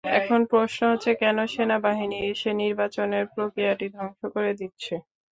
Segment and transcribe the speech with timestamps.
[0.17, 4.93] এখন প্রশ্ন হচ্ছে কেন সেনাবাহিনী এসে নির্বাচনের প্রক্রিয়াটি ধ্বংস করে দিচ্ছে?